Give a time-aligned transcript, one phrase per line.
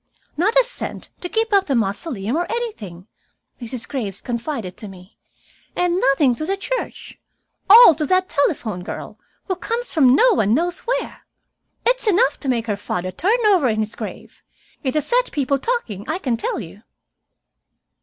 [0.35, 3.05] "Not a cent to keep up the mausoleum or anything,"
[3.61, 3.87] Mrs.
[3.87, 5.19] Graves confided to me.
[5.75, 7.19] "And nothing to the church.
[7.69, 11.21] All to that telephone girl, who comes from no one knows where!
[11.85, 14.41] It's enough to make her father turn over in his grave.
[14.83, 16.81] It has set people talking, I can tell you."